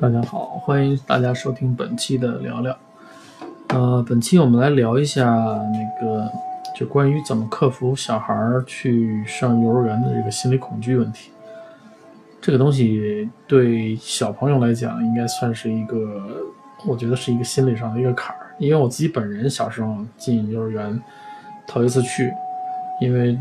[0.00, 2.74] 大家好，欢迎大家收听本期的聊聊。
[3.68, 6.26] 呃，本期我们来聊一下那个，
[6.74, 11.30] 就关于怎么克服小孩儿去上幼儿园的这个心理恐惧问题。
[12.40, 15.98] 这个东西对小朋友来讲，应该算是一个，
[16.86, 18.56] 我觉得是一个心理上的一个坎儿。
[18.58, 20.98] 因为我自己本人小时候进幼儿园，
[21.66, 22.32] 头一次去，
[23.02, 23.38] 因为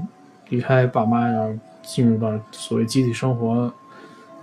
[0.49, 1.49] 离开爸妈要
[1.84, 3.73] 进入到所谓集体生活。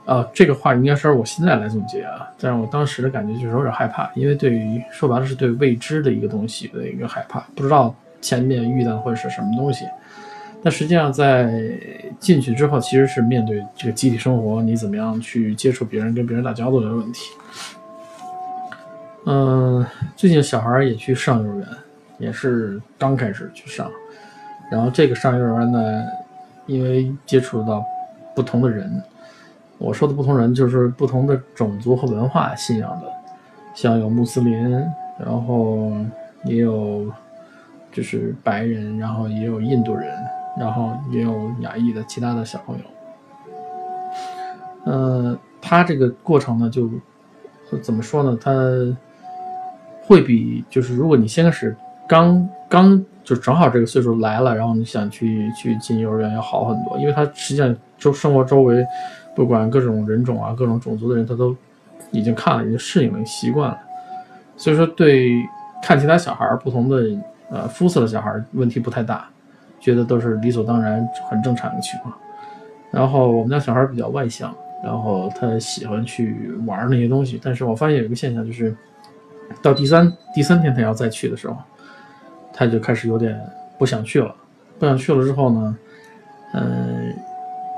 [0.07, 9.85] 啊，这个话应该是我现在来总结啊，但是我当时的感觉就是有点害怕，因为对于说白了是对未知的一个东西的一个害怕，不知道前面遇到会是什么东西。
[10.63, 11.53] 但实际上在
[12.21, 17.33] 进去之后，其实是面对这个集体生活，你怎么样去接触别人、跟别人打交道的问题。
[19.27, 21.69] 嗯，最近小孩也去上幼儿园，
[22.19, 23.91] 也是刚开始去上，
[24.71, 26.05] 然后这个上幼儿园呢，
[26.67, 27.85] 因为接触到
[28.37, 29.03] 不同的人。
[29.79, 33.13] 我说的不同人就是不同的种族和文化信仰的，
[33.75, 34.71] 像有穆斯林，
[35.19, 35.93] 然后
[36.45, 37.07] 也有
[37.93, 40.11] 就是白人，然后也有印度人，
[40.59, 42.85] 然后也有亚裔的其他的小朋友。
[44.85, 46.89] 呃，他这个过程呢，就
[47.83, 48.39] 怎么说呢？
[48.41, 48.51] 他
[50.03, 51.77] 会比就是如果你先开始
[52.09, 58.83] 刚刚就正好这个岁数来了，然后你想去去进幼儿园要好很多，因为他实际上周生活周围。
[59.37, 61.55] 不管各种人种啊，各种种族的人，他都
[62.11, 63.79] 已经看了，已经适应了，习惯了。
[64.57, 65.31] 所以说，对
[65.83, 67.05] 看其他小孩不同的
[67.51, 69.29] 呃肤色的小孩问题不太大，
[69.79, 72.13] 觉得都是理所当然、很正常的情况。
[72.91, 77.39] 然后我们家小孩比较外向，然后他喜欢去玩那些东西。
[77.43, 78.75] 但是我发现有一个现象，就是
[79.61, 81.57] 到第三第三天他要再去的时候，
[82.55, 83.39] 他就开始有点
[83.79, 84.35] 不想去了。
[84.79, 85.77] 不想去了之后呢，
[86.55, 87.15] 嗯，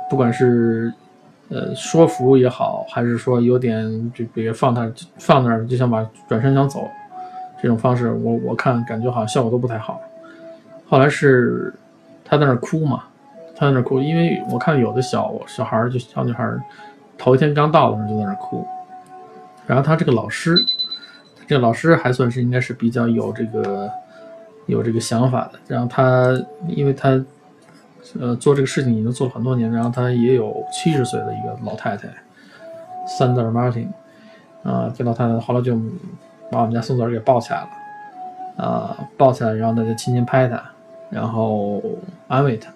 [0.08, 0.92] 不管是
[1.50, 6.86] 呃，说服也好，还是说有点就比如放他放那儿，就想把转身想走，
[7.62, 9.98] 这种方式，我我看感觉好像效果都不太好。
[10.86, 11.72] 后来是
[12.22, 13.04] 他在那儿哭嘛，
[13.56, 16.60] 他在那儿哭，因为我看有的小小孩儿就小女孩儿，
[17.16, 18.66] 头一天刚到的时候就在那儿哭。
[19.66, 20.54] 然后他这个老师，
[21.46, 23.90] 这个老师还算是应该是比较有这个
[24.66, 25.58] 有这个想法的。
[25.66, 26.38] 然后他
[26.68, 27.18] 因为他。
[28.20, 32.08] 呃，做这个事情已经做了很多年，然后他也有七十岁的一个老太太
[33.06, 33.88] ，Sandra Martin，
[34.62, 35.76] 啊，这老太太后来就
[36.50, 40.62] 把我们家松子给抱起来了，啊，抱起来，然后呢就轻轻拍他，
[41.10, 41.82] 然后
[42.28, 42.72] 安慰他。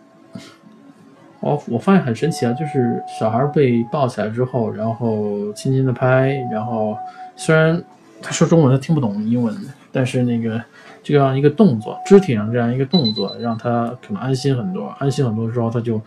[1.40, 6.96] 我我发现很神奇啊，就是小孩被抱起来之后，然后轻轻的拍，然后
[7.34, 7.82] 虽然
[8.20, 9.52] 他说中文他听不懂英文，
[9.92, 10.60] 但是那个。
[11.04, 14.86] 这样一个动作，肢体上这样一个动作，让他可能安心很多。
[15.00, 16.00] 安心很多之后，他就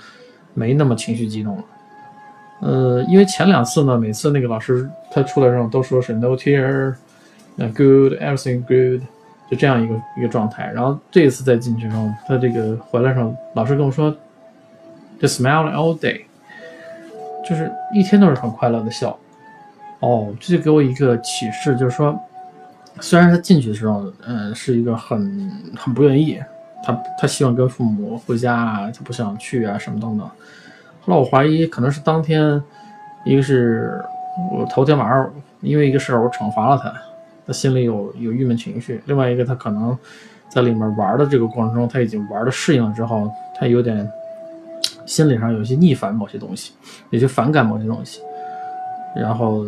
[0.54, 1.64] 没那么情绪激动了。
[2.62, 9.02] 呃，因为前两次呢，每次那个老师他出来之后都说是 no tear，good，everything good，
[9.52, 10.72] 就这样一个一个状态。
[10.74, 14.16] 然后这一次再进去之后，他这个回来时候，老师跟我说
[15.20, 16.22] ，just smile all day，
[17.46, 19.20] 就是一天都是很快乐的笑。
[20.00, 22.18] 哦，这就给我一个启示，就是说。
[23.02, 26.42] 虽然他进去的时候，嗯，是一个很很不愿意，
[26.84, 30.26] 他他希望跟父母回家啊，他不想去啊，什么等等。
[31.02, 32.62] 后来我怀疑可能是当天，
[33.26, 34.02] 一个是
[34.52, 35.30] 我头天晚上
[35.62, 36.94] 因为一个事儿我惩罚了他，
[37.46, 39.98] 他心里有有郁闷情绪；另外一个他可能
[40.50, 43.30] 在里面玩的这个过程中，他已经玩的适应了之后，
[43.60, 44.10] 他有点
[45.06, 46.74] 心理上有些逆反某些东西，
[47.10, 48.22] 有些反感某些东西，
[49.16, 49.66] 然后。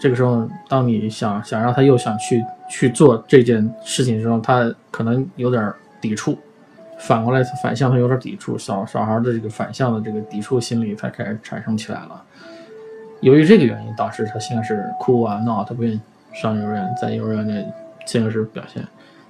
[0.00, 6.38] 这个时候，当你想想让他又想去去做这件事情的时候，他可能有点抵触，
[6.98, 12.22] 反过来反向他有点抵触，小小孩的这个反向的这个抵触心理才开始产生起来了。
[13.20, 16.00] 由于这个原因，导致他现在是哭啊闹，他不愿意
[16.32, 17.62] 上幼儿园，在幼儿园的
[18.06, 18.82] 现在是表现。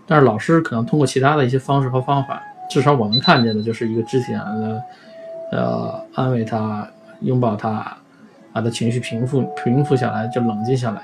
[0.06, 2.40] 但是老师可能通过其他的一些方式和方法，
[2.70, 4.82] 至少我能看见的就是一个肢体上的，
[5.50, 6.88] 呃，安慰他，
[7.22, 7.96] 拥抱他。
[8.52, 11.02] 把他情绪平复平复下来，就冷静下来。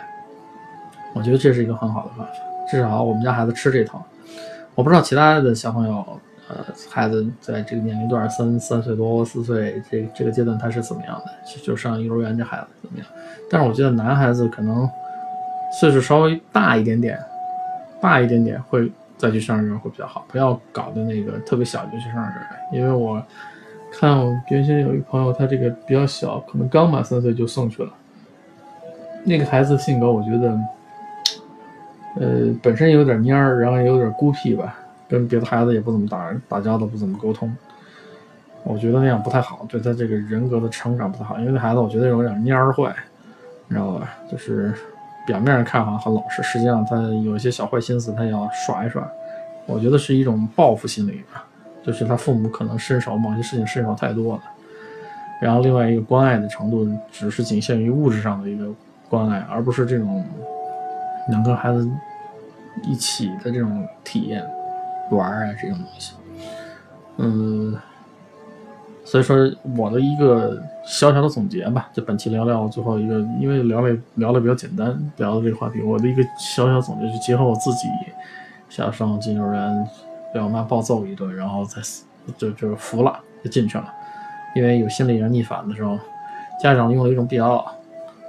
[1.15, 2.33] 我觉得这是一个很好的办法，
[2.69, 4.05] 至少我们家孩子吃这套。
[4.75, 6.05] 我不知道其他的小朋友，
[6.49, 6.57] 呃，
[6.91, 11.61] 孩子在这个年龄段三三岁多四岁这这个阶段他是怎么样的？
[11.65, 13.07] 就上幼儿园这孩子怎么样？
[13.51, 14.89] 但是我觉得男孩子可能
[15.81, 17.19] 岁数稍微大一点点，
[18.01, 23.23] 大一点点会再去上幼儿园会比较好，不要搞得那个特别小就去上幼儿园，因为我。
[23.93, 27.91] 看，我原先有一朋友，他这个比较小，可能刚满三岁就送去了。
[29.25, 30.59] 那个孩子性格，我觉得，
[32.21, 34.79] 呃，本身有点蔫儿，然后有点孤僻吧，
[35.09, 37.55] 跟别的孩子也不怎么打打交道，不怎么沟通。
[38.63, 41.39] 我觉得那样不太好，对他这个人格的成长不太好。
[41.39, 42.95] 因为那孩子，我觉得有点蔫儿坏，
[43.69, 44.13] 你知道吧？
[44.31, 44.73] 就是
[45.27, 49.09] 表面上看好像很老实，实际上他有一些小坏心思，他要耍一耍。
[49.67, 51.45] 我觉得是一种报复心理吧，
[51.87, 54.43] 就是他父母可能伸手某些事情伸手太多了。
[55.41, 58.67] 然后另外一个关爱的程度，只是仅限于物质上的一个
[59.09, 60.25] 关爱，而不是这种
[61.31, 61.89] 能跟孩子
[62.83, 64.43] 一起的这种体验、
[65.11, 66.15] 玩啊这种东西。
[67.19, 67.75] 嗯，
[69.05, 69.37] 所以说
[69.77, 77.89] 我的一个小小的总结吧，就本期聊聊最后一个，因为聊了聊的比较简单，聊的这个话题，我的一个小小总结就结合我自己
[78.69, 79.89] 小时候进幼儿园
[80.37, 81.81] 被我妈暴揍一顿，然后再
[82.37, 83.91] 就就是服了，就进去了。
[84.55, 85.99] 因为有心理人逆反的时候，
[86.63, 87.65] 家长用了一种比较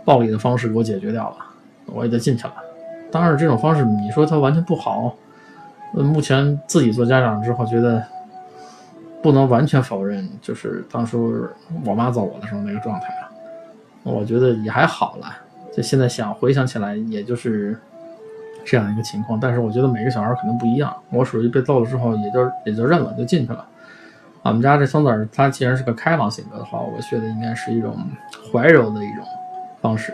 [0.06, 1.36] 暴力的方式给我解决掉了，
[1.88, 2.54] 我也就进去了。
[3.12, 5.14] 当然，这种方式你说它完全不好，
[5.92, 8.02] 目前自己做家长之后，觉得
[9.22, 11.46] 不能完全否认，就是当初
[11.86, 13.28] 我妈揍我的时候那个状态啊，
[14.04, 15.28] 我觉得也还好了。
[15.76, 17.78] 就现在想回想起来，也就是
[18.68, 19.40] 这样一个情况。
[19.40, 23.66] 但是我觉得每个小孩可能不一样，我属于被揍了之后，也就也就认了，就进去了。
[24.44, 27.98] 我们家这孙子，他既然是个开朗性格的话，我学的应该是一种
[28.52, 29.26] 怀柔的一种
[29.82, 30.14] 方式，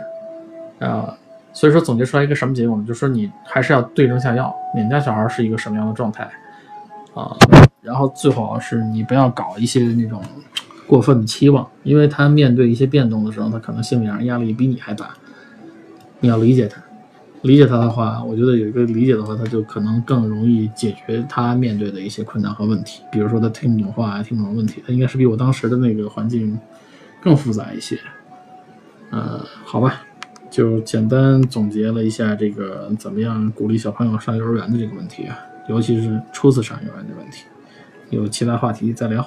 [0.80, 1.16] 啊，
[1.52, 2.84] 所以说总结出来一个什么结果呢？
[2.88, 6.28] 就是说你还是要对症下药，你们家小孩是一个什么样的状态
[7.14, 7.36] 啊？
[7.82, 10.20] 然后最好是你不要搞一些那种
[10.88, 15.10] 过分的期望，因为他面对一些变动的时候，他可能心理上压力比你还大，
[16.22, 16.82] 你要理解他。
[17.44, 23.04] 理解他的话，我觉得有一个理解的话，他就可能更容易解决他面对的一些困难和问题。
[23.12, 26.58] 比如说他听不懂话，听不懂问题，他应该是比我当时的那个环境
[27.22, 28.00] 更复杂一些。
[29.12, 30.02] 呃，好吧，
[30.50, 35.38] 就简单总结了一下这个怎么样鼓励小朋友上幼儿园的这个问题啊，
[35.68, 37.44] 尤其是初次上幼儿园的问题。
[38.10, 39.26] 有其他话题再聊。